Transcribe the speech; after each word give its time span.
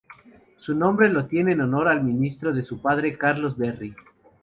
Su 0.55 0.73
nombre 0.73 1.09
lo 1.09 1.27
tiene 1.27 1.51
en 1.51 1.61
honor 1.61 1.87
al 1.87 2.03
ministro 2.03 2.51
de 2.53 2.65
su 2.65 2.81
padre, 2.81 3.19
Carlos 3.19 3.55
Berry. 3.55 3.93